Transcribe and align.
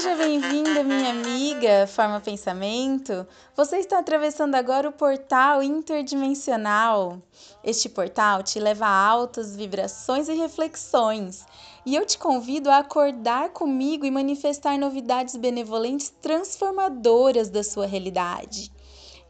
Seja 0.00 0.16
bem-vinda, 0.16 0.82
minha 0.82 1.10
amiga 1.10 1.86
Forma 1.86 2.22
Pensamento. 2.22 3.26
Você 3.54 3.76
está 3.76 3.98
atravessando 3.98 4.54
agora 4.54 4.88
o 4.88 4.92
portal 4.92 5.62
interdimensional. 5.62 7.20
Este 7.62 7.86
portal 7.86 8.42
te 8.42 8.58
leva 8.58 8.86
a 8.86 9.06
altas 9.06 9.54
vibrações 9.54 10.26
e 10.30 10.32
reflexões. 10.32 11.44
E 11.84 11.94
eu 11.94 12.06
te 12.06 12.16
convido 12.16 12.70
a 12.70 12.78
acordar 12.78 13.50
comigo 13.50 14.06
e 14.06 14.10
manifestar 14.10 14.78
novidades 14.78 15.36
benevolentes 15.36 16.08
transformadoras 16.22 17.50
da 17.50 17.62
sua 17.62 17.84
realidade. 17.84 18.72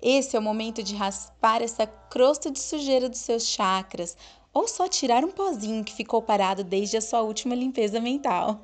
Esse 0.00 0.36
é 0.36 0.38
o 0.38 0.42
momento 0.42 0.84
de 0.84 0.94
raspar 0.94 1.62
essa 1.62 1.84
crosta 1.84 2.48
de 2.48 2.60
sujeira 2.60 3.08
dos 3.08 3.18
seus 3.18 3.44
chakras, 3.44 4.16
ou 4.52 4.66
só 4.66 4.88
tirar 4.88 5.24
um 5.24 5.30
pozinho 5.30 5.84
que 5.84 5.94
ficou 5.94 6.20
parado 6.20 6.64
desde 6.64 6.96
a 6.96 7.00
sua 7.00 7.22
última 7.22 7.54
limpeza 7.54 8.00
mental. 8.00 8.60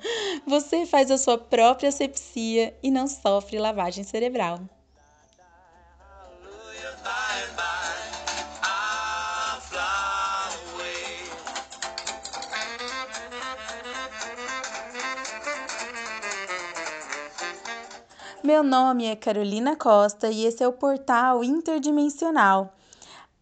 Você 0.46 0.84
faz 0.84 1.10
a 1.10 1.18
sua 1.18 1.38
própria 1.38 1.88
asepsia 1.88 2.76
e 2.82 2.90
não 2.90 3.06
sofre 3.06 3.58
lavagem 3.58 4.04
cerebral. 4.04 4.60
Meu 18.42 18.62
nome 18.62 19.06
é 19.06 19.16
Carolina 19.16 19.74
Costa 19.74 20.30
e 20.30 20.44
esse 20.44 20.62
é 20.62 20.68
o 20.68 20.72
portal 20.72 21.42
interdimensional. 21.42 22.72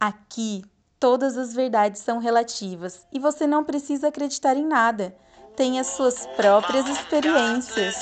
Aqui 0.01 0.63
todas 1.05 1.37
as 1.37 1.53
verdades 1.53 2.01
são 2.01 2.19
relativas 2.19 3.07
e 3.13 3.19
você 3.19 3.47
não 3.47 3.63
precisa 3.63 4.09
acreditar 4.09 4.57
em 4.57 4.67
nada. 4.67 5.15
Tenha 5.55 5.85
suas 5.85 6.27
próprias 6.29 6.89
experiências. 6.89 7.95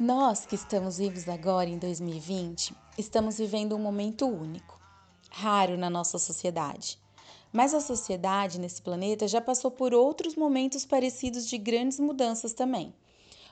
Nós 0.00 0.44
que 0.44 0.56
estamos 0.56 0.98
vivos 0.98 1.28
agora 1.28 1.70
em 1.70 1.78
2020, 1.78 2.74
estamos 2.98 3.38
vivendo 3.38 3.76
um 3.76 3.78
momento 3.78 4.26
único, 4.26 4.80
raro 5.30 5.78
na 5.78 5.88
nossa 5.88 6.18
sociedade. 6.18 6.98
Mas 7.56 7.72
a 7.72 7.80
sociedade 7.80 8.60
nesse 8.60 8.82
planeta 8.82 9.26
já 9.26 9.40
passou 9.40 9.70
por 9.70 9.94
outros 9.94 10.34
momentos 10.34 10.84
parecidos 10.84 11.48
de 11.48 11.56
grandes 11.56 11.98
mudanças 11.98 12.52
também. 12.52 12.92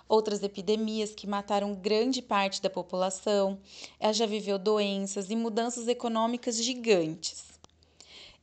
Outras 0.07 0.43
epidemias 0.43 1.15
que 1.15 1.27
mataram 1.27 1.75
grande 1.75 2.21
parte 2.21 2.61
da 2.61 2.69
população, 2.69 3.59
ela 3.99 4.13
já 4.13 4.27
viveu 4.27 4.59
doenças 4.59 5.31
e 5.31 5.35
mudanças 5.35 5.89
econômicas 5.89 6.63
gigantes. 6.63 7.45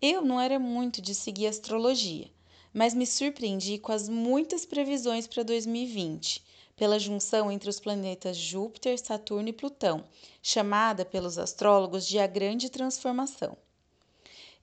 Eu 0.01 0.23
não 0.23 0.41
era 0.41 0.57
muito 0.57 0.99
de 0.99 1.13
seguir 1.13 1.45
astrologia, 1.45 2.27
mas 2.73 2.95
me 2.95 3.05
surpreendi 3.05 3.77
com 3.77 3.91
as 3.91 4.09
muitas 4.09 4.65
previsões 4.65 5.27
para 5.27 5.43
2020, 5.43 6.43
pela 6.75 6.97
junção 6.97 7.51
entre 7.51 7.69
os 7.69 7.79
planetas 7.79 8.35
Júpiter, 8.35 8.97
Saturno 8.97 9.49
e 9.49 9.53
Plutão, 9.53 10.05
chamada 10.41 11.05
pelos 11.05 11.37
astrólogos 11.37 12.07
de 12.07 12.17
a 12.17 12.25
Grande 12.25 12.67
Transformação. 12.67 13.55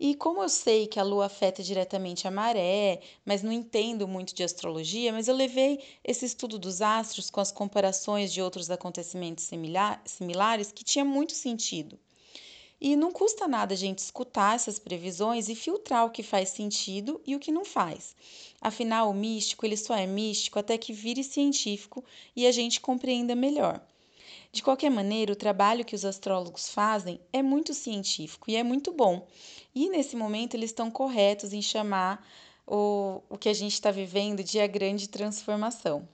E 0.00 0.14
como 0.14 0.42
eu 0.42 0.48
sei 0.48 0.86
que 0.86 1.00
a 1.00 1.02
lua 1.02 1.26
afeta 1.26 1.60
diretamente 1.60 2.28
a 2.28 2.30
maré, 2.30 3.00
mas 3.24 3.42
não 3.42 3.50
entendo 3.50 4.06
muito 4.06 4.32
de 4.32 4.44
astrologia, 4.44 5.12
mas 5.12 5.26
eu 5.26 5.34
levei 5.34 5.80
esse 6.04 6.24
estudo 6.24 6.56
dos 6.56 6.80
astros 6.80 7.30
com 7.30 7.40
as 7.40 7.50
comparações 7.50 8.32
de 8.32 8.40
outros 8.40 8.70
acontecimentos 8.70 9.50
similares 10.04 10.70
que 10.70 10.84
tinha 10.84 11.04
muito 11.04 11.32
sentido. 11.32 11.98
E 12.80 12.94
não 12.94 13.10
custa 13.10 13.48
nada 13.48 13.74
a 13.74 13.76
gente 13.76 13.98
escutar 13.98 14.54
essas 14.54 14.78
previsões 14.78 15.48
e 15.48 15.56
filtrar 15.56 16.06
o 16.06 16.10
que 16.10 16.22
faz 16.22 16.50
sentido 16.50 17.20
e 17.26 17.34
o 17.34 17.40
que 17.40 17.50
não 17.50 17.64
faz. 17.64 18.14
Afinal, 18.60 19.10
o 19.10 19.14
místico 19.14 19.66
ele 19.66 19.76
só 19.76 19.96
é 19.96 20.06
místico 20.06 20.60
até 20.60 20.78
que 20.78 20.92
vire 20.92 21.24
científico 21.24 22.04
e 22.36 22.46
a 22.46 22.52
gente 22.52 22.80
compreenda 22.80 23.34
melhor. 23.34 23.84
De 24.50 24.62
qualquer 24.62 24.90
maneira, 24.90 25.32
o 25.32 25.36
trabalho 25.36 25.84
que 25.84 25.94
os 25.94 26.04
astrólogos 26.04 26.70
fazem 26.70 27.20
é 27.32 27.42
muito 27.42 27.74
científico 27.74 28.50
e 28.50 28.56
é 28.56 28.62
muito 28.62 28.92
bom. 28.92 29.26
E 29.74 29.88
nesse 29.90 30.16
momento 30.16 30.54
eles 30.54 30.70
estão 30.70 30.90
corretos 30.90 31.52
em 31.52 31.60
chamar 31.60 32.26
o, 32.66 33.22
o 33.28 33.36
que 33.36 33.48
a 33.48 33.54
gente 33.54 33.74
está 33.74 33.90
vivendo 33.90 34.42
de 34.42 34.58
a 34.58 34.66
grande 34.66 35.08
transformação. 35.08 36.08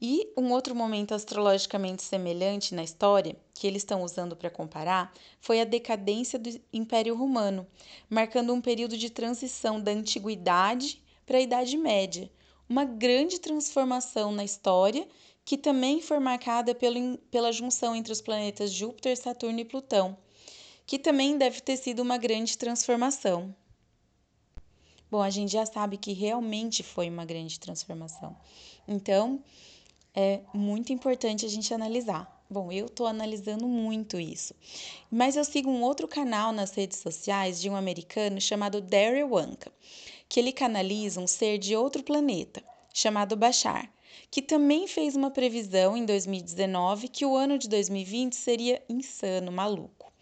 E 0.00 0.28
um 0.36 0.52
outro 0.52 0.74
momento 0.74 1.14
astrologicamente 1.14 2.02
semelhante 2.02 2.74
na 2.74 2.82
história, 2.82 3.36
que 3.54 3.66
eles 3.66 3.82
estão 3.82 4.02
usando 4.02 4.36
para 4.36 4.50
comparar, 4.50 5.12
foi 5.40 5.60
a 5.60 5.64
decadência 5.64 6.38
do 6.38 6.50
Império 6.72 7.14
Romano, 7.14 7.66
marcando 8.10 8.52
um 8.52 8.60
período 8.60 8.98
de 8.98 9.08
transição 9.08 9.80
da 9.80 9.92
antiguidade 9.92 11.02
para 11.24 11.38
a 11.38 11.40
Idade 11.40 11.76
Média, 11.76 12.30
uma 12.68 12.84
grande 12.84 13.40
transformação 13.40 14.32
na 14.32 14.44
história 14.44 15.06
que 15.44 15.58
também 15.58 16.00
foi 16.00 16.18
marcada 16.18 16.74
pelo, 16.74 17.18
pela 17.30 17.52
junção 17.52 17.94
entre 17.94 18.12
os 18.12 18.20
planetas 18.20 18.72
Júpiter, 18.72 19.16
Saturno 19.16 19.60
e 19.60 19.64
Plutão, 19.64 20.16
que 20.86 20.98
também 20.98 21.36
deve 21.36 21.60
ter 21.60 21.76
sido 21.76 22.00
uma 22.00 22.16
grande 22.16 22.56
transformação. 22.56 23.54
Bom, 25.10 25.22
a 25.22 25.30
gente 25.30 25.52
já 25.52 25.66
sabe 25.66 25.98
que 25.98 26.12
realmente 26.12 26.82
foi 26.82 27.08
uma 27.08 27.24
grande 27.24 27.60
transformação. 27.60 28.36
Então, 28.88 29.42
é 30.14 30.40
muito 30.52 30.92
importante 30.92 31.44
a 31.44 31.48
gente 31.48 31.72
analisar. 31.72 32.30
Bom, 32.48 32.72
eu 32.72 32.86
estou 32.86 33.06
analisando 33.06 33.66
muito 33.68 34.18
isso. 34.18 34.54
Mas 35.10 35.36
eu 35.36 35.44
sigo 35.44 35.70
um 35.70 35.82
outro 35.82 36.08
canal 36.08 36.52
nas 36.52 36.72
redes 36.72 36.98
sociais 36.98 37.60
de 37.60 37.68
um 37.68 37.76
americano 37.76 38.40
chamado 38.40 38.80
Daryl 38.80 39.30
Wanka, 39.30 39.72
que 40.28 40.40
ele 40.40 40.52
canaliza 40.52 41.20
um 41.20 41.26
ser 41.26 41.58
de 41.58 41.76
outro 41.76 42.02
planeta, 42.02 42.62
chamado 42.92 43.36
Bashar 43.36 43.93
que 44.30 44.42
também 44.42 44.86
fez 44.86 45.16
uma 45.16 45.30
previsão 45.30 45.96
em 45.96 46.04
2019 46.04 47.08
que 47.08 47.24
o 47.24 47.36
ano 47.36 47.58
de 47.58 47.68
2020 47.68 48.34
seria 48.34 48.82
insano, 48.88 49.52
maluco. 49.52 50.12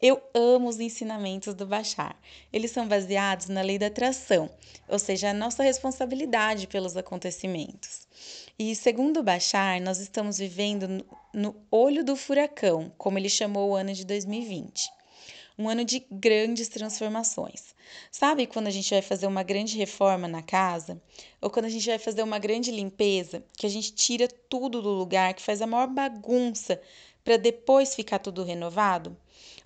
Eu 0.00 0.20
amo 0.34 0.68
os 0.68 0.80
ensinamentos 0.80 1.54
do 1.54 1.64
Bachar. 1.64 2.18
Eles 2.52 2.72
são 2.72 2.88
baseados 2.88 3.48
na 3.48 3.62
lei 3.62 3.78
da 3.78 3.86
atração, 3.86 4.50
ou 4.88 4.98
seja, 4.98 5.30
a 5.30 5.34
nossa 5.34 5.62
responsabilidade 5.62 6.66
pelos 6.66 6.96
acontecimentos. 6.96 8.08
E 8.58 8.74
segundo 8.74 9.22
Bachar, 9.22 9.80
nós 9.80 10.00
estamos 10.00 10.38
vivendo 10.38 11.04
no 11.32 11.54
olho 11.70 12.04
do 12.04 12.16
furacão, 12.16 12.92
como 12.98 13.16
ele 13.16 13.28
chamou 13.28 13.70
o 13.70 13.74
ano 13.76 13.92
de 13.92 14.04
2020 14.04 15.01
um 15.58 15.68
ano 15.68 15.84
de 15.84 16.04
grandes 16.10 16.68
transformações. 16.68 17.74
Sabe 18.10 18.46
quando 18.46 18.66
a 18.66 18.70
gente 18.70 18.90
vai 18.90 19.02
fazer 19.02 19.26
uma 19.26 19.42
grande 19.42 19.76
reforma 19.76 20.26
na 20.26 20.42
casa? 20.42 21.00
Ou 21.40 21.50
quando 21.50 21.66
a 21.66 21.68
gente 21.68 21.86
vai 21.86 21.98
fazer 21.98 22.22
uma 22.22 22.38
grande 22.38 22.70
limpeza, 22.70 23.44
que 23.56 23.66
a 23.66 23.68
gente 23.68 23.92
tira 23.92 24.26
tudo 24.26 24.80
do 24.80 24.90
lugar, 24.90 25.34
que 25.34 25.42
faz 25.42 25.60
a 25.60 25.66
maior 25.66 25.88
bagunça 25.88 26.80
para 27.24 27.36
depois 27.36 27.94
ficar 27.94 28.18
tudo 28.18 28.44
renovado? 28.44 29.16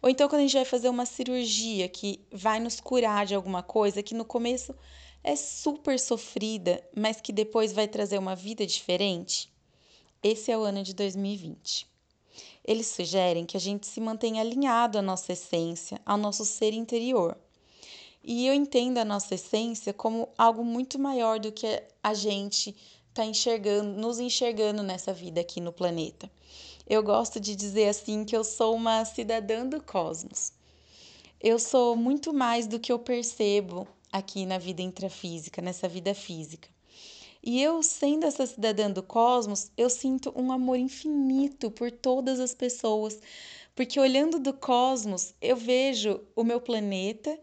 Ou 0.02 0.10
então 0.10 0.28
quando 0.28 0.40
a 0.40 0.44
gente 0.44 0.54
vai 0.54 0.64
fazer 0.64 0.88
uma 0.88 1.06
cirurgia 1.06 1.88
que 1.88 2.20
vai 2.30 2.60
nos 2.60 2.80
curar 2.80 3.26
de 3.26 3.34
alguma 3.34 3.62
coisa 3.62 4.02
que 4.02 4.14
no 4.14 4.24
começo 4.24 4.74
é 5.22 5.34
super 5.34 5.98
sofrida, 5.98 6.82
mas 6.94 7.20
que 7.20 7.32
depois 7.32 7.72
vai 7.72 7.88
trazer 7.88 8.18
uma 8.18 8.36
vida 8.36 8.66
diferente? 8.66 9.52
Esse 10.22 10.50
é 10.50 10.58
o 10.58 10.62
ano 10.62 10.82
de 10.82 10.94
2020. 10.94 11.95
Eles 12.64 12.86
sugerem 12.86 13.46
que 13.46 13.56
a 13.56 13.60
gente 13.60 13.86
se 13.86 14.00
mantenha 14.00 14.40
alinhado 14.40 14.98
à 14.98 15.02
nossa 15.02 15.32
essência, 15.32 16.00
ao 16.04 16.16
nosso 16.16 16.44
ser 16.44 16.72
interior. 16.72 17.36
E 18.22 18.46
eu 18.46 18.54
entendo 18.54 18.98
a 18.98 19.04
nossa 19.04 19.36
essência 19.36 19.92
como 19.92 20.28
algo 20.36 20.64
muito 20.64 20.98
maior 20.98 21.38
do 21.38 21.52
que 21.52 21.82
a 22.02 22.12
gente 22.12 22.74
está 23.08 23.24
enxergando, 23.24 23.98
nos 23.98 24.18
enxergando 24.18 24.82
nessa 24.82 25.12
vida 25.12 25.40
aqui 25.40 25.60
no 25.60 25.72
planeta. 25.72 26.30
Eu 26.88 27.02
gosto 27.02 27.40
de 27.40 27.56
dizer 27.56 27.88
assim 27.88 28.24
que 28.24 28.36
eu 28.36 28.44
sou 28.44 28.74
uma 28.74 29.04
cidadã 29.04 29.66
do 29.66 29.82
cosmos. 29.82 30.52
Eu 31.40 31.58
sou 31.58 31.96
muito 31.96 32.32
mais 32.32 32.66
do 32.66 32.78
que 32.80 32.92
eu 32.92 32.98
percebo 32.98 33.86
aqui 34.12 34.44
na 34.46 34.58
vida 34.58 34.82
intrafísica, 34.82 35.62
nessa 35.62 35.88
vida 35.88 36.14
física. 36.14 36.68
E 37.46 37.62
eu, 37.62 37.80
sendo 37.80 38.26
essa 38.26 38.44
cidadã 38.44 38.90
do 38.90 39.04
cosmos, 39.04 39.70
eu 39.76 39.88
sinto 39.88 40.32
um 40.34 40.50
amor 40.50 40.76
infinito 40.78 41.70
por 41.70 41.92
todas 41.92 42.40
as 42.40 42.52
pessoas, 42.52 43.20
porque 43.72 44.00
olhando 44.00 44.40
do 44.40 44.52
cosmos, 44.52 45.32
eu 45.40 45.56
vejo 45.56 46.20
o 46.34 46.42
meu 46.42 46.60
planeta, 46.60 47.38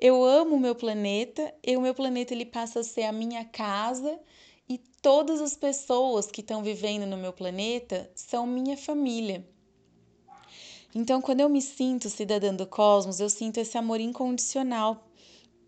eu 0.00 0.24
amo 0.24 0.56
o 0.56 0.60
meu 0.60 0.74
planeta, 0.74 1.54
e 1.62 1.76
o 1.76 1.82
meu 1.82 1.94
planeta 1.94 2.32
ele 2.32 2.46
passa 2.46 2.80
a 2.80 2.82
ser 2.82 3.02
a 3.02 3.12
minha 3.12 3.44
casa 3.44 4.18
e 4.66 4.78
todas 4.78 5.42
as 5.42 5.54
pessoas 5.54 6.28
que 6.28 6.40
estão 6.40 6.62
vivendo 6.62 7.04
no 7.04 7.18
meu 7.18 7.34
planeta 7.34 8.10
são 8.14 8.46
minha 8.46 8.78
família. 8.78 9.46
Então, 10.94 11.20
quando 11.20 11.40
eu 11.40 11.50
me 11.50 11.60
sinto 11.60 12.08
cidadã 12.08 12.54
do 12.54 12.66
cosmos, 12.66 13.20
eu 13.20 13.28
sinto 13.28 13.58
esse 13.58 13.76
amor 13.76 14.00
incondicional 14.00 15.06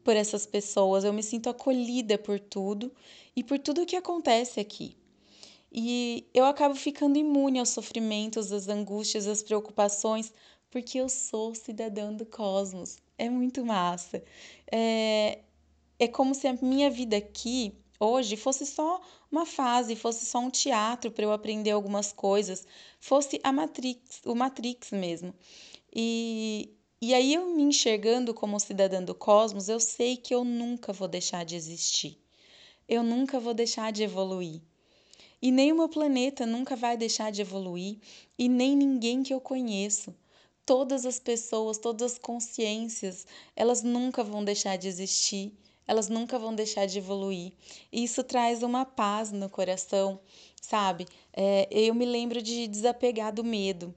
por 0.07 0.15
essas 0.15 0.47
pessoas, 0.47 1.03
eu 1.03 1.13
me 1.13 1.21
sinto 1.21 1.51
acolhida 1.51 2.17
por 2.17 2.39
tudo 2.39 2.93
e 3.35 3.43
por 3.43 3.59
tudo 3.59 3.85
que 3.85 3.97
acontece 3.97 4.61
aqui. 4.61 4.97
E 5.73 6.25
eu 6.33 6.45
acabo 6.45 6.77
ficando 6.77 7.19
imune 7.19 7.59
aos 7.59 7.71
sofrimentos, 7.71 8.53
às 8.53 8.69
angústias, 8.69 9.27
às 9.27 9.43
preocupações, 9.43 10.33
porque 10.71 10.99
eu 10.99 11.09
sou 11.09 11.57
cidadã 11.57 12.13
do 12.13 12.25
cosmos. 12.25 12.99
É 13.19 13.29
muito 13.29 13.67
massa. 13.67 14.23
É, 14.71 15.41
é 15.99 16.07
como 16.07 16.37
se 16.37 16.47
a 16.47 16.53
minha 16.53 16.89
vida 16.89 17.17
aqui, 17.17 17.75
hoje, 17.99 18.37
fosse 18.37 18.65
só 18.65 19.01
uma 19.29 19.45
fase, 19.45 19.97
fosse 19.97 20.25
só 20.25 20.39
um 20.39 20.51
teatro 20.51 21.11
para 21.11 21.25
eu 21.25 21.33
aprender 21.33 21.73
algumas 21.73 22.13
coisas, 22.13 22.65
fosse 23.01 23.41
a 23.43 23.51
Matrix, 23.51 24.21
o 24.25 24.37
Matrix 24.37 24.93
mesmo. 24.93 25.35
E, 25.93 26.76
e 26.99 27.13
aí, 27.13 27.35
eu 27.35 27.55
me 27.55 27.63
enxergando 27.63 28.33
como 28.33 28.59
cidadã 28.59 29.03
do 29.03 29.15
cosmos, 29.15 29.69
eu 29.69 29.79
sei 29.79 30.17
que 30.17 30.35
eu 30.35 30.43
nunca 30.45 30.95
vou 30.95 31.07
deixar 31.07 31.45
de 31.45 31.55
existir. 31.55 32.19
Eu 32.89 33.03
nunca 33.03 33.39
vou 33.39 33.53
deixar 33.53 33.93
de 33.93 34.03
evoluir. 34.03 34.63
E 35.43 35.53
nem 35.53 35.73
o 35.73 35.77
meu 35.77 35.91
planeta 35.91 36.47
nunca 36.47 36.75
vai 36.75 36.97
deixar 36.97 37.31
de 37.31 37.43
evoluir, 37.43 37.99
e 38.39 38.49
nem 38.49 38.75
ninguém 38.75 39.23
que 39.23 39.35
eu 39.35 39.41
conheço. 39.41 40.15
Todas 40.65 41.05
as 41.05 41.19
pessoas, 41.19 41.77
todas 41.77 42.13
as 42.13 42.19
consciências, 42.19 43.27
elas 43.55 43.83
nunca 43.83 44.25
vão 44.25 44.43
deixar 44.43 44.77
de 44.79 44.89
existir, 44.89 45.53
elas 45.87 46.09
nunca 46.09 46.39
vão 46.39 46.55
deixar 46.55 46.87
de 46.87 46.97
evoluir. 46.97 47.53
E 47.93 48.05
isso 48.05 48.25
traz 48.25 48.63
uma 48.63 48.87
paz 48.87 49.31
no 49.31 49.51
coração, 49.51 50.19
sabe? 50.63 51.07
É, 51.31 51.69
eu 51.71 51.95
me 51.95 52.07
lembro 52.07 52.41
de 52.41 52.67
desapegar 52.67 53.35
do 53.35 53.45
medo 53.45 53.95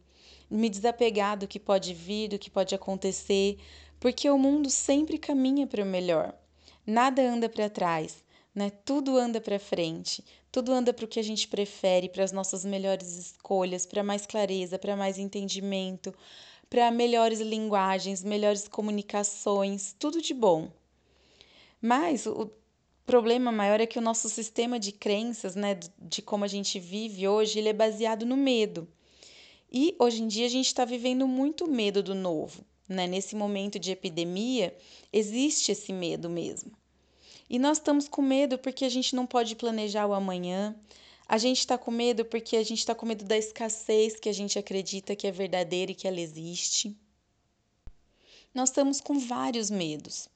me 0.49 0.69
desapegar 0.69 1.37
do 1.37 1.47
que 1.47 1.59
pode 1.59 1.93
vir, 1.93 2.29
do 2.29 2.39
que 2.39 2.49
pode 2.49 2.73
acontecer, 2.73 3.57
porque 3.99 4.29
o 4.29 4.37
mundo 4.37 4.69
sempre 4.69 5.17
caminha 5.17 5.67
para 5.67 5.83
o 5.83 5.85
melhor. 5.85 6.33
Nada 6.85 7.21
anda 7.21 7.47
para 7.47 7.69
trás, 7.69 8.23
né? 8.55 8.69
Tudo 8.83 9.17
anda 9.17 9.39
para 9.39 9.59
frente, 9.59 10.23
tudo 10.51 10.71
anda 10.73 10.93
para 10.93 11.05
o 11.05 11.07
que 11.07 11.19
a 11.19 11.23
gente 11.23 11.47
prefere, 11.47 12.09
para 12.09 12.23
as 12.23 12.31
nossas 12.31 12.65
melhores 12.65 13.15
escolhas, 13.15 13.85
para 13.85 14.03
mais 14.03 14.25
clareza, 14.25 14.79
para 14.79 14.95
mais 14.95 15.17
entendimento, 15.17 16.13
para 16.69 16.89
melhores 16.91 17.39
linguagens, 17.39 18.23
melhores 18.23 18.67
comunicações, 18.67 19.95
tudo 19.99 20.21
de 20.21 20.33
bom. 20.33 20.71
Mas 21.81 22.25
o 22.25 22.51
problema 23.05 23.51
maior 23.51 23.79
é 23.79 23.85
que 23.85 23.97
o 23.97 24.01
nosso 24.01 24.29
sistema 24.29 24.79
de 24.79 24.91
crenças, 24.91 25.55
né, 25.55 25.79
de 25.97 26.21
como 26.21 26.45
a 26.45 26.47
gente 26.47 26.79
vive 26.79 27.27
hoje, 27.27 27.59
ele 27.59 27.69
é 27.69 27.73
baseado 27.73 28.25
no 28.25 28.37
medo. 28.37 28.87
E 29.71 29.95
hoje 29.99 30.23
em 30.23 30.27
dia 30.27 30.47
a 30.47 30.49
gente 30.49 30.65
está 30.65 30.83
vivendo 30.83 31.27
muito 31.27 31.67
medo 31.67 32.01
do 32.01 32.15
novo. 32.15 32.65
Né? 32.87 33.05
Nesse 33.05 33.35
momento 33.35 33.77
de 33.77 33.91
epidemia, 33.91 34.75
existe 35.13 35.71
esse 35.71 35.93
medo 35.93 36.27
mesmo. 36.29 36.71
E 37.47 37.59
nós 37.59 37.77
estamos 37.77 38.07
com 38.07 38.21
medo 38.21 38.57
porque 38.57 38.83
a 38.83 38.89
gente 38.89 39.15
não 39.15 39.27
pode 39.27 39.55
planejar 39.55 40.07
o 40.07 40.13
amanhã. 40.13 40.75
A 41.27 41.37
gente 41.37 41.59
está 41.59 41.77
com 41.77 41.91
medo 41.91 42.25
porque 42.25 42.57
a 42.57 42.63
gente 42.63 42.79
está 42.79 42.95
com 42.95 43.05
medo 43.05 43.23
da 43.23 43.37
escassez 43.37 44.19
que 44.19 44.29
a 44.29 44.33
gente 44.33 44.57
acredita 44.57 45.15
que 45.15 45.27
é 45.27 45.31
verdadeira 45.31 45.91
e 45.91 45.95
que 45.95 46.07
ela 46.07 46.19
existe. 46.19 46.95
Nós 48.53 48.69
estamos 48.69 48.99
com 48.99 49.19
vários 49.19 49.69
medos. 49.69 50.27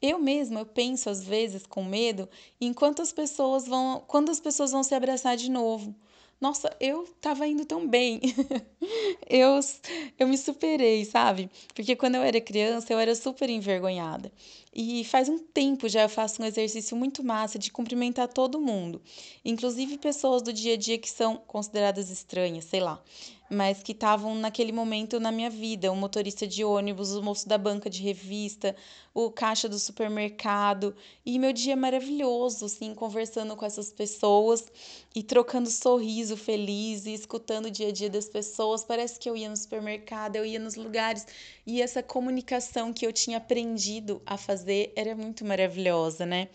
Eu 0.00 0.20
mesma 0.20 0.60
eu 0.60 0.66
penso 0.66 1.10
às 1.10 1.24
vezes 1.24 1.66
com 1.66 1.84
medo 1.84 2.28
enquanto 2.60 3.02
as 3.02 3.12
pessoas 3.12 3.66
vão, 3.66 4.04
quando 4.06 4.30
as 4.30 4.38
pessoas 4.38 4.70
vão 4.70 4.84
se 4.84 4.94
abraçar 4.94 5.36
de 5.36 5.50
novo 5.50 5.92
nossa, 6.40 6.74
eu 6.80 7.04
tava 7.20 7.46
indo 7.48 7.64
tão 7.64 7.86
bem. 7.86 8.20
eu, 9.28 9.58
eu 10.18 10.28
me 10.28 10.38
superei, 10.38 11.04
sabe? 11.04 11.50
Porque 11.74 11.96
quando 11.96 12.14
eu 12.14 12.22
era 12.22 12.40
criança, 12.40 12.92
eu 12.92 12.98
era 12.98 13.14
super 13.14 13.50
envergonhada. 13.50 14.30
E 14.72 15.04
faz 15.04 15.28
um 15.28 15.38
tempo 15.38 15.88
já 15.88 16.02
eu 16.02 16.08
faço 16.08 16.40
um 16.40 16.44
exercício 16.44 16.96
muito 16.96 17.24
massa 17.24 17.58
de 17.58 17.72
cumprimentar 17.72 18.28
todo 18.28 18.60
mundo, 18.60 19.02
inclusive 19.44 19.98
pessoas 19.98 20.40
do 20.40 20.52
dia 20.52 20.74
a 20.74 20.76
dia 20.76 20.98
que 20.98 21.10
são 21.10 21.36
consideradas 21.36 22.10
estranhas, 22.10 22.66
sei 22.66 22.80
lá 22.80 23.02
mas 23.50 23.82
que 23.82 23.92
estavam 23.92 24.34
naquele 24.34 24.72
momento 24.72 25.18
na 25.18 25.32
minha 25.32 25.48
vida, 25.48 25.90
o 25.90 25.96
motorista 25.96 26.46
de 26.46 26.64
ônibus, 26.64 27.12
o 27.14 27.22
moço 27.22 27.48
da 27.48 27.56
banca 27.56 27.88
de 27.88 28.02
revista, 28.02 28.76
o 29.14 29.30
caixa 29.30 29.68
do 29.68 29.78
supermercado, 29.78 30.94
e 31.24 31.38
meu 31.38 31.52
dia 31.52 31.74
maravilhoso, 31.74 32.66
assim, 32.66 32.94
conversando 32.94 33.56
com 33.56 33.64
essas 33.64 33.92
pessoas 33.92 34.70
e 35.14 35.22
trocando 35.22 35.70
sorriso 35.70 36.36
feliz 36.36 37.06
e 37.06 37.14
escutando 37.14 37.66
o 37.66 37.70
dia 37.70 37.88
a 37.88 37.92
dia 37.92 38.10
das 38.10 38.28
pessoas. 38.28 38.84
Parece 38.84 39.18
que 39.18 39.28
eu 39.28 39.36
ia 39.36 39.48
no 39.48 39.56
supermercado, 39.56 40.36
eu 40.36 40.44
ia 40.44 40.58
nos 40.58 40.74
lugares, 40.74 41.26
e 41.66 41.82
essa 41.82 42.02
comunicação 42.02 42.92
que 42.92 43.06
eu 43.06 43.12
tinha 43.12 43.38
aprendido 43.38 44.22
a 44.26 44.36
fazer 44.36 44.92
era 44.94 45.16
muito 45.16 45.44
maravilhosa, 45.44 46.24
né? 46.24 46.48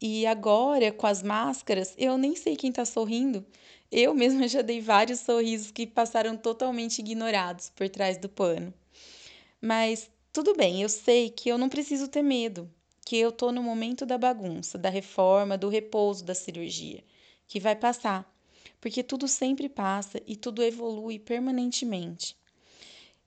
E 0.00 0.24
agora, 0.26 0.92
com 0.92 1.08
as 1.08 1.22
máscaras, 1.24 1.92
eu 1.98 2.16
nem 2.16 2.36
sei 2.36 2.54
quem 2.54 2.70
tá 2.70 2.84
sorrindo. 2.84 3.44
Eu 3.90 4.14
mesma 4.14 4.46
já 4.46 4.60
dei 4.60 4.80
vários 4.80 5.20
sorrisos 5.20 5.70
que 5.70 5.86
passaram 5.86 6.36
totalmente 6.36 6.98
ignorados 6.98 7.70
por 7.70 7.88
trás 7.88 8.18
do 8.18 8.28
pano. 8.28 8.72
Mas 9.60 10.10
tudo 10.32 10.54
bem, 10.54 10.82
eu 10.82 10.88
sei 10.88 11.30
que 11.30 11.48
eu 11.48 11.56
não 11.56 11.70
preciso 11.70 12.06
ter 12.06 12.22
medo, 12.22 12.70
que 13.04 13.16
eu 13.16 13.32
tô 13.32 13.50
no 13.50 13.62
momento 13.62 14.04
da 14.04 14.18
bagunça, 14.18 14.76
da 14.76 14.90
reforma, 14.90 15.56
do 15.56 15.70
repouso 15.70 16.22
da 16.22 16.34
cirurgia, 16.34 17.02
que 17.46 17.58
vai 17.58 17.74
passar, 17.74 18.30
porque 18.78 19.02
tudo 19.02 19.26
sempre 19.26 19.68
passa 19.68 20.20
e 20.26 20.36
tudo 20.36 20.62
evolui 20.62 21.18
permanentemente. 21.18 22.36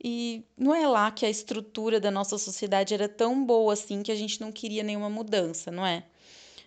E 0.03 0.43
não 0.55 0.73
é 0.73 0.87
lá 0.87 1.11
que 1.11 1.25
a 1.25 1.29
estrutura 1.29 1.99
da 1.99 2.11
nossa 2.11 2.37
sociedade 2.37 2.93
era 2.93 3.09
tão 3.09 3.43
boa 3.43 3.73
assim 3.73 4.03
que 4.03 4.11
a 4.11 4.15
gente 4.15 4.39
não 4.39 4.51
queria 4.51 4.83
nenhuma 4.83 5.09
mudança, 5.09 5.71
não 5.71 5.85
é? 5.85 6.05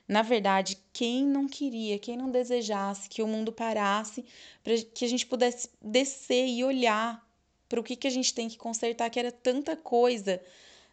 Na 0.06 0.22
verdade, 0.22 0.78
quem 0.92 1.26
não 1.26 1.48
queria, 1.48 1.98
quem 1.98 2.16
não 2.16 2.30
desejasse 2.30 3.08
que 3.08 3.22
o 3.22 3.26
mundo 3.26 3.50
parasse, 3.50 4.24
para 4.62 4.74
que 4.76 5.04
a 5.04 5.08
gente 5.08 5.26
pudesse 5.26 5.70
descer 5.80 6.46
e 6.46 6.62
olhar 6.62 7.26
para 7.68 7.80
o 7.80 7.82
que, 7.82 7.96
que 7.96 8.06
a 8.06 8.10
gente 8.10 8.34
tem 8.34 8.48
que 8.48 8.58
consertar, 8.58 9.08
que 9.10 9.18
era 9.18 9.32
tanta 9.32 9.74
coisa, 9.76 10.40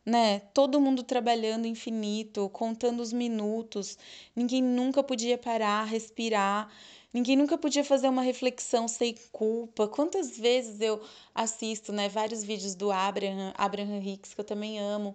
né? 0.05 0.39
Todo 0.53 0.79
mundo 0.79 1.03
trabalhando 1.03 1.67
infinito, 1.67 2.49
contando 2.49 3.01
os 3.01 3.11
minutos, 3.11 3.97
ninguém 4.35 4.61
nunca 4.63 5.03
podia 5.03 5.37
parar, 5.37 5.83
respirar. 5.83 6.71
Ninguém 7.13 7.35
nunca 7.35 7.57
podia 7.57 7.83
fazer 7.83 8.07
uma 8.07 8.21
reflexão 8.21 8.87
sem 8.87 9.13
culpa. 9.33 9.85
Quantas 9.85 10.37
vezes 10.37 10.79
eu 10.79 11.01
assisto, 11.35 11.91
né, 11.91 12.07
vários 12.07 12.41
vídeos 12.41 12.73
do 12.73 12.89
Abraham, 12.89 13.53
Abraham 13.57 13.99
Hicks, 14.01 14.33
que 14.33 14.39
eu 14.39 14.45
também 14.45 14.79
amo, 14.79 15.13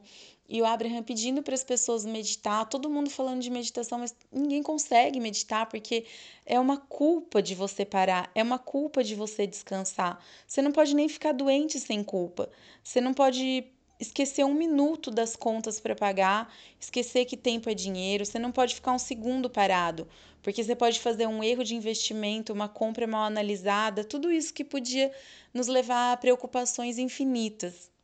e 0.48 0.62
o 0.62 0.66
Abraham 0.66 1.02
pedindo 1.02 1.43
para 1.43 1.54
as 1.54 1.64
pessoas 1.64 2.04
meditar, 2.04 2.69
todo 2.69 2.88
mundo 2.88 3.10
falando 3.10 3.40
de 3.40 3.50
meditação, 3.50 3.98
mas 3.98 4.14
ninguém 4.31 4.62
consegue 4.62 5.19
meditar 5.19 5.66
porque 5.66 6.05
é 6.44 6.58
uma 6.58 6.76
culpa 6.76 7.43
de 7.43 7.55
você 7.55 7.84
parar, 7.84 8.31
é 8.34 8.43
uma 8.43 8.58
culpa 8.58 9.03
de 9.03 9.15
você 9.15 9.46
descansar. 9.46 10.22
Você 10.46 10.62
não 10.62 10.72
pode 10.72 10.94
nem 10.94 11.08
ficar 11.08 11.32
doente 11.32 11.81
sem 11.81 12.03
culpa. 12.05 12.48
Você 12.82 13.00
não 13.00 13.12
pode 13.12 13.65
esquecer 13.98 14.44
um 14.44 14.55
minuto 14.55 15.10
das 15.10 15.34
contas 15.34 15.81
para 15.81 15.94
pagar, 15.94 16.53
esquecer 16.79 17.24
que 17.24 17.36
tempo 17.36 17.69
é 17.70 17.74
dinheiro, 17.74 18.24
você 18.24 18.38
não 18.38 18.53
pode 18.53 18.74
ficar 18.74 18.93
um 18.93 18.98
segundo 18.98 19.48
parado, 19.48 20.06
porque 20.43 20.62
você 20.62 20.76
pode 20.76 21.00
fazer 21.00 21.26
um 21.26 21.43
erro 21.43 21.65
de 21.65 21.74
investimento, 21.74 22.53
uma 22.53 22.69
compra 22.69 23.06
mal 23.06 23.24
analisada, 23.24 24.05
tudo 24.05 24.31
isso 24.31 24.53
que 24.53 24.65
podia 24.65 25.10
nos 25.53 25.67
levar 25.67 26.12
a 26.12 26.17
preocupações 26.17 26.98
infinitas. 26.98 27.95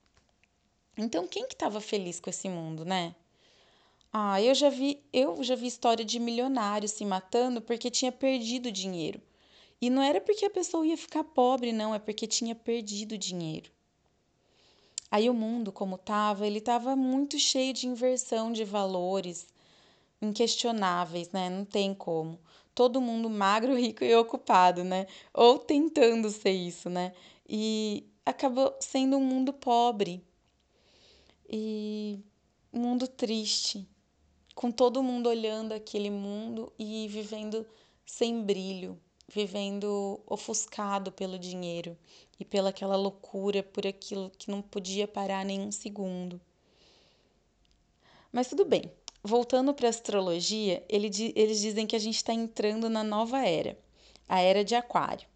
Então, 0.97 1.27
quem 1.27 1.47
que 1.47 1.55
estava 1.55 1.81
feliz 1.81 2.21
com 2.21 2.29
esse 2.29 2.49
mundo, 2.49 2.85
né? 2.85 3.15
Ah, 4.13 4.43
eu 4.43 4.55
já 4.55 4.69
vi, 4.69 5.03
eu 5.13 5.43
já 5.43 5.55
vi 5.55 5.67
história 5.67 6.05
de 6.05 6.21
milionários 6.21 6.93
se 6.93 7.05
matando 7.05 7.63
porque 7.63 7.91
tinha 7.91 8.13
perdido 8.13 8.71
dinheiro. 8.71 9.21
E 9.81 9.89
não 9.89 10.03
era 10.03 10.21
porque 10.21 10.45
a 10.45 10.51
pessoa 10.51 10.87
ia 10.87 10.97
ficar 10.97 11.25
pobre, 11.25 11.73
não, 11.73 11.95
é 11.95 11.99
porque 11.99 12.27
tinha 12.27 12.55
perdido 12.55 13.17
dinheiro. 13.17 13.71
Aí 15.11 15.29
o 15.29 15.35
mundo, 15.35 15.73
como 15.73 15.97
estava, 15.97 16.47
ele 16.47 16.59
estava 16.59 16.95
muito 16.95 17.39
cheio 17.39 17.73
de 17.73 17.87
inversão 17.87 18.53
de 18.53 18.65
valores 18.65 19.47
inquestionáveis, 20.21 21.31
né? 21.33 21.51
Não 21.51 21.65
tem 21.65 21.95
como. 21.95 22.39
Todo 22.75 23.01
mundo 23.01 23.29
magro, 23.29 23.75
rico 23.81 24.05
e 24.05 24.15
ocupado, 24.15 24.85
né? 24.85 25.07
Ou 25.33 25.59
tentando 25.59 26.31
ser 26.31 26.53
isso, 26.53 26.89
né? 26.89 27.13
E 27.49 28.07
acabou 28.25 28.75
sendo 28.81 29.17
um 29.17 29.25
mundo 29.25 29.53
pobre, 29.53 30.23
e 31.53 32.19
um 32.73 32.81
mundo 32.81 33.07
triste, 33.07 33.87
com 34.55 34.71
todo 34.71 35.03
mundo 35.03 35.29
olhando 35.29 35.73
aquele 35.73 36.11
mundo 36.11 36.73
e 36.79 37.07
vivendo 37.09 37.67
sem 38.07 38.43
brilho, 38.43 38.99
vivendo 39.29 40.21
ofuscado 40.27 41.13
pelo 41.13 41.39
dinheiro 41.39 41.97
e 42.41 42.45
pela 42.45 42.71
aquela 42.71 42.97
loucura, 42.97 43.63
por 43.63 43.87
aquilo 43.87 44.31
que 44.31 44.51
não 44.51 44.63
podia 44.63 45.07
parar 45.07 45.45
nem 45.45 45.61
um 45.61 45.71
segundo. 45.71 46.41
Mas 48.33 48.49
tudo 48.49 48.65
bem. 48.65 48.91
Voltando 49.23 49.73
para 49.73 49.87
a 49.87 49.91
astrologia, 49.91 50.85
eles 50.89 51.61
dizem 51.61 51.87
que 51.87 51.95
a 51.95 51.99
gente 51.99 52.17
está 52.17 52.33
entrando 52.33 52.89
na 52.89 53.05
nova 53.05 53.47
era, 53.47 53.79
a 54.29 54.41
era 54.41 54.65
de 54.65 54.75
Aquário. 54.75 55.29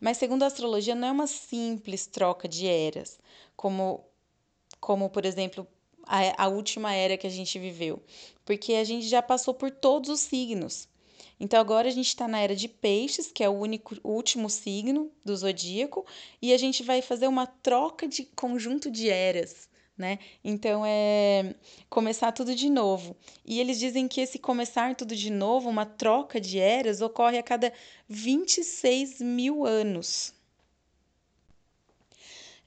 Mas 0.00 0.16
segundo 0.16 0.42
a 0.42 0.46
astrologia, 0.46 0.94
não 0.94 1.08
é 1.08 1.12
uma 1.12 1.26
simples 1.26 2.06
troca 2.06 2.48
de 2.48 2.66
eras, 2.66 3.18
como 3.54 4.07
como 4.80 5.10
por 5.10 5.24
exemplo 5.24 5.66
a, 6.08 6.44
a 6.44 6.48
última 6.48 6.94
era 6.94 7.16
que 7.16 7.26
a 7.26 7.30
gente 7.30 7.58
viveu, 7.58 8.02
porque 8.44 8.74
a 8.74 8.84
gente 8.84 9.06
já 9.06 9.20
passou 9.20 9.52
por 9.52 9.70
todos 9.70 10.08
os 10.08 10.20
signos. 10.20 10.88
Então 11.40 11.60
agora 11.60 11.88
a 11.88 11.90
gente 11.90 12.08
está 12.08 12.26
na 12.26 12.40
era 12.40 12.56
de 12.56 12.66
peixes, 12.66 13.30
que 13.30 13.44
é 13.44 13.48
o 13.48 13.52
único, 13.52 13.96
o 14.02 14.10
último 14.10 14.50
signo 14.50 15.12
do 15.24 15.36
zodíaco, 15.36 16.04
e 16.42 16.52
a 16.52 16.58
gente 16.58 16.82
vai 16.82 17.00
fazer 17.00 17.28
uma 17.28 17.46
troca 17.46 18.08
de 18.08 18.24
conjunto 18.24 18.90
de 18.90 19.08
eras. 19.08 19.68
Né? 19.96 20.20
Então 20.44 20.84
é 20.86 21.56
começar 21.90 22.30
tudo 22.30 22.54
de 22.54 22.70
novo. 22.70 23.16
E 23.44 23.58
eles 23.58 23.78
dizem 23.80 24.06
que 24.06 24.20
esse 24.20 24.38
começar 24.38 24.94
tudo 24.94 25.14
de 25.14 25.30
novo, 25.30 25.68
uma 25.68 25.84
troca 25.84 26.40
de 26.40 26.58
eras, 26.58 27.00
ocorre 27.00 27.36
a 27.36 27.42
cada 27.42 27.72
26 28.08 29.20
mil 29.20 29.66
anos. 29.66 30.32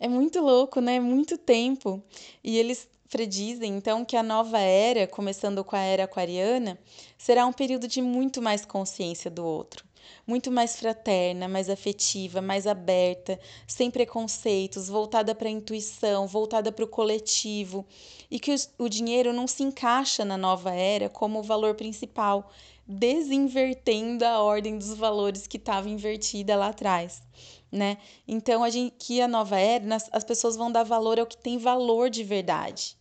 É 0.03 0.07
muito 0.07 0.41
louco, 0.41 0.81
né? 0.81 0.99
Muito 0.99 1.37
tempo. 1.37 2.01
E 2.43 2.57
eles 2.57 2.89
predizem 3.07 3.75
então 3.75 4.03
que 4.03 4.17
a 4.17 4.23
nova 4.23 4.57
era, 4.57 5.05
começando 5.05 5.63
com 5.63 5.75
a 5.75 5.79
era 5.79 6.05
aquariana, 6.05 6.75
será 7.19 7.45
um 7.45 7.53
período 7.53 7.87
de 7.87 8.01
muito 8.01 8.41
mais 8.41 8.65
consciência 8.65 9.29
do 9.29 9.45
outro, 9.45 9.85
muito 10.25 10.51
mais 10.51 10.75
fraterna, 10.75 11.47
mais 11.47 11.69
afetiva, 11.69 12.41
mais 12.41 12.65
aberta, 12.65 13.39
sem 13.67 13.91
preconceitos, 13.91 14.89
voltada 14.89 15.35
para 15.35 15.49
a 15.49 15.51
intuição, 15.51 16.25
voltada 16.25 16.71
para 16.71 16.85
o 16.85 16.87
coletivo, 16.87 17.85
e 18.31 18.39
que 18.39 18.55
o 18.79 18.89
dinheiro 18.89 19.31
não 19.31 19.45
se 19.45 19.61
encaixa 19.61 20.25
na 20.25 20.35
nova 20.35 20.73
era 20.73 21.09
como 21.09 21.37
o 21.37 21.43
valor 21.43 21.75
principal, 21.75 22.49
desinvertendo 22.87 24.25
a 24.25 24.41
ordem 24.41 24.79
dos 24.79 24.95
valores 24.95 25.45
que 25.45 25.57
estava 25.57 25.87
invertida 25.87 26.55
lá 26.55 26.69
atrás. 26.69 27.21
Né? 27.71 27.97
Então, 28.27 28.63
a 28.63 28.69
gente, 28.69 28.95
que 28.97 29.21
a 29.21 29.27
nova 29.27 29.57
era, 29.57 29.85
as 30.11 30.23
pessoas 30.23 30.57
vão 30.57 30.71
dar 30.71 30.83
valor 30.83 31.19
ao 31.19 31.25
que 31.25 31.37
tem 31.37 31.57
valor 31.57 32.09
de 32.09 32.23
verdade. 32.23 32.97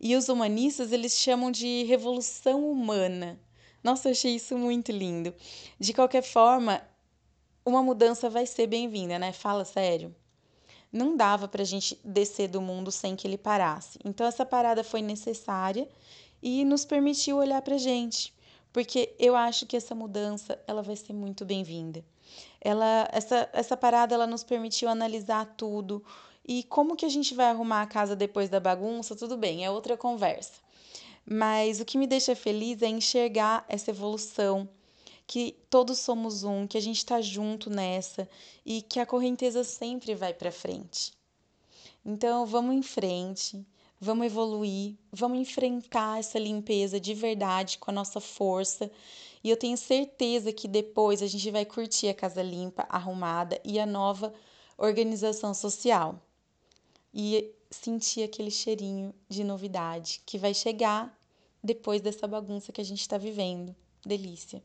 E 0.00 0.16
os 0.16 0.28
humanistas 0.28 0.92
eles 0.92 1.18
chamam 1.18 1.50
de 1.50 1.84
revolução 1.84 2.70
humana. 2.70 3.38
Nossa, 3.82 4.08
eu 4.08 4.12
achei 4.12 4.34
isso 4.34 4.56
muito 4.56 4.92
lindo. 4.92 5.34
De 5.78 5.92
qualquer 5.92 6.22
forma, 6.22 6.80
uma 7.64 7.82
mudança 7.82 8.30
vai 8.30 8.46
ser 8.46 8.66
bem-vinda, 8.66 9.18
né? 9.18 9.32
Fala 9.32 9.64
sério. 9.64 10.14
Não 10.90 11.16
dava 11.16 11.46
para 11.46 11.62
a 11.62 11.66
gente 11.66 11.98
descer 12.02 12.48
do 12.48 12.62
mundo 12.62 12.90
sem 12.90 13.14
que 13.14 13.26
ele 13.26 13.36
parasse. 13.36 13.98
Então, 14.04 14.26
essa 14.26 14.46
parada 14.46 14.82
foi 14.82 15.02
necessária 15.02 15.86
e 16.42 16.64
nos 16.64 16.84
permitiu 16.84 17.36
olhar 17.36 17.60
para 17.60 17.74
a 17.74 17.78
gente, 17.78 18.32
porque 18.72 19.14
eu 19.18 19.34
acho 19.34 19.66
que 19.66 19.76
essa 19.76 19.94
mudança 19.94 20.60
ela 20.66 20.82
vai 20.82 20.96
ser 20.96 21.12
muito 21.12 21.44
bem-vinda. 21.44 22.04
Ela, 22.60 23.08
essa, 23.12 23.48
essa 23.52 23.76
parada 23.76 24.14
ela 24.14 24.26
nos 24.26 24.44
permitiu 24.44 24.88
analisar 24.88 25.54
tudo, 25.56 26.04
e 26.46 26.62
como 26.62 26.96
que 26.96 27.04
a 27.04 27.10
gente 27.10 27.34
vai 27.34 27.46
arrumar 27.46 27.82
a 27.82 27.86
casa 27.86 28.16
depois 28.16 28.48
da 28.48 28.58
bagunça? 28.58 29.14
Tudo 29.14 29.36
bem, 29.36 29.64
é 29.64 29.70
outra 29.70 29.98
conversa. 29.98 30.54
Mas 31.24 31.78
o 31.78 31.84
que 31.84 31.98
me 31.98 32.06
deixa 32.06 32.34
feliz 32.34 32.80
é 32.80 32.88
enxergar 32.88 33.66
essa 33.68 33.90
evolução, 33.90 34.66
que 35.26 35.54
todos 35.68 35.98
somos 35.98 36.44
um, 36.44 36.66
que 36.66 36.78
a 36.78 36.80
gente 36.80 36.96
está 36.96 37.20
junto 37.20 37.68
nessa 37.68 38.26
e 38.64 38.80
que 38.80 38.98
a 38.98 39.04
correnteza 39.04 39.62
sempre 39.62 40.14
vai 40.14 40.32
para 40.32 40.50
frente. 40.50 41.12
Então, 42.02 42.46
vamos 42.46 42.74
em 42.74 42.82
frente, 42.82 43.62
vamos 44.00 44.26
evoluir, 44.26 44.96
vamos 45.12 45.38
enfrentar 45.38 46.18
essa 46.18 46.38
limpeza 46.38 47.00
de 47.00 47.14
verdade 47.14 47.78
com 47.78 47.90
a 47.90 47.94
nossa 47.94 48.20
força. 48.20 48.90
E 49.42 49.50
eu 49.50 49.56
tenho 49.56 49.76
certeza 49.76 50.52
que 50.52 50.68
depois 50.68 51.22
a 51.22 51.26
gente 51.26 51.50
vai 51.50 51.64
curtir 51.64 52.08
a 52.08 52.14
casa 52.14 52.42
limpa, 52.42 52.86
arrumada 52.88 53.60
e 53.64 53.78
a 53.78 53.86
nova 53.86 54.32
organização 54.76 55.52
social 55.54 56.20
e 57.12 57.50
sentir 57.70 58.22
aquele 58.22 58.50
cheirinho 58.50 59.14
de 59.28 59.44
novidade 59.44 60.22
que 60.24 60.38
vai 60.38 60.54
chegar 60.54 61.16
depois 61.62 62.00
dessa 62.00 62.26
bagunça 62.26 62.72
que 62.72 62.80
a 62.80 62.84
gente 62.84 63.00
está 63.00 63.18
vivendo. 63.18 63.74
Delícia. 64.04 64.62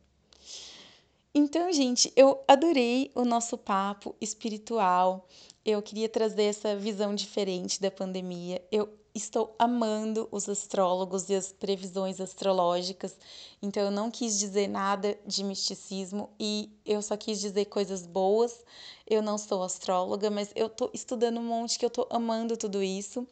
Então, 1.35 1.71
gente, 1.73 2.13
eu 2.15 2.43
adorei 2.47 3.09
o 3.15 3.25
nosso 3.25 3.57
papo 3.57 4.15
espiritual. 4.21 5.27
Eu 5.65 5.81
queria 5.81 6.07
trazer 6.07 6.43
essa 6.43 6.75
visão 6.75 7.15
diferente 7.15 7.81
da 7.81 7.89
pandemia. 7.89 8.63
Eu 8.71 8.87
estou 9.15 9.55
amando 9.57 10.27
os 10.31 10.47
astrólogos 10.47 11.29
e 11.29 11.35
as 11.35 11.51
previsões 11.51 12.21
astrológicas, 12.21 13.15
então 13.61 13.83
eu 13.83 13.91
não 13.91 14.09
quis 14.09 14.39
dizer 14.39 14.67
nada 14.67 15.17
de 15.25 15.43
misticismo 15.43 16.31
e 16.39 16.71
eu 16.83 16.99
só 17.01 17.15
quis 17.17 17.39
dizer 17.39 17.65
coisas 17.65 18.05
boas. 18.05 18.63
Eu 19.07 19.23
não 19.23 19.39
sou 19.39 19.63
astróloga, 19.63 20.29
mas 20.29 20.51
eu 20.55 20.69
tô 20.69 20.91
estudando 20.93 21.39
um 21.39 21.43
monte 21.43 21.79
que 21.79 21.85
eu 21.85 21.89
tô 21.89 22.07
amando 22.11 22.55
tudo 22.55 22.83
isso. 22.83 23.27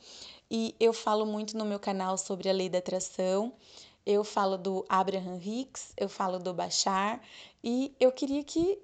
E 0.50 0.76
eu 0.80 0.92
falo 0.92 1.26
muito 1.26 1.56
no 1.56 1.66
meu 1.66 1.80
canal 1.80 2.18
sobre 2.18 2.50
a 2.50 2.54
lei 2.54 2.68
da 2.68 2.80
atração. 2.80 3.54
Eu 4.06 4.24
falo 4.24 4.58
do 4.58 4.86
Abraham 4.90 5.40
Hicks, 5.42 5.94
eu 5.98 6.10
falo 6.10 6.40
do 6.40 6.54
Bachar 6.54 7.22
e 7.64 7.96
eu 8.00 8.12
queria 8.12 8.44
que 8.44 8.80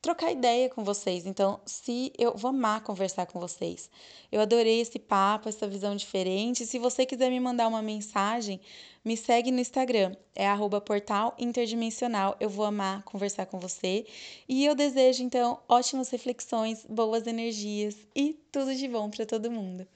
trocar 0.00 0.30
ideia 0.30 0.68
com 0.68 0.84
vocês. 0.84 1.26
Então, 1.26 1.60
se 1.66 2.12
eu 2.16 2.36
vou 2.36 2.50
amar 2.50 2.82
conversar 2.82 3.26
com 3.26 3.40
vocês. 3.40 3.90
Eu 4.30 4.40
adorei 4.40 4.80
esse 4.80 4.98
papo, 4.98 5.48
essa 5.48 5.66
visão 5.66 5.94
diferente. 5.96 6.66
Se 6.66 6.78
você 6.78 7.04
quiser 7.04 7.30
me 7.30 7.40
mandar 7.40 7.68
uma 7.68 7.82
mensagem, 7.82 8.60
me 9.04 9.16
segue 9.16 9.50
no 9.50 9.60
Instagram, 9.60 10.14
é 10.34 10.46
portal 10.80 11.34
interdimensional. 11.38 12.36
Eu 12.38 12.48
vou 12.48 12.64
amar 12.64 13.02
conversar 13.02 13.46
com 13.46 13.58
você. 13.58 14.06
E 14.48 14.64
eu 14.64 14.74
desejo, 14.74 15.22
então, 15.22 15.60
ótimas 15.68 16.10
reflexões, 16.10 16.84
boas 16.88 17.26
energias 17.26 17.96
e 18.14 18.34
tudo 18.52 18.74
de 18.74 18.88
bom 18.88 19.10
para 19.10 19.26
todo 19.26 19.50
mundo. 19.50 19.86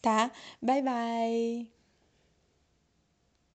Tá? 0.00 0.30
Bye 0.62 0.82
bye! 0.82 1.75